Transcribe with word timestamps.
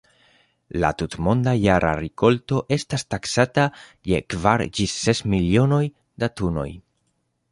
La 0.83 0.89
tutmonda 1.01 1.51
jara 1.63 1.91
rikolto 1.99 2.61
estas 2.79 3.05
taksata 3.15 3.65
je 4.13 4.21
kvar 4.35 4.63
ĝis 4.79 4.97
ses 5.03 5.23
milionoj 5.35 5.83
da 6.25 6.31
tunoj. 6.41 6.69